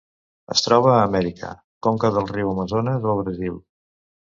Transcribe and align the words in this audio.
Es 0.53 0.63
troba 0.67 0.89
a 0.93 1.01
Amèrica: 1.01 1.51
conca 1.89 2.11
del 2.17 2.27
riu 2.33 2.51
Amazones 2.55 3.09
al 3.15 3.23
Brasil. 3.23 3.63